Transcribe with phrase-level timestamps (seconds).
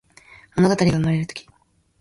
[0.55, 1.47] ものがたりがうまれるとき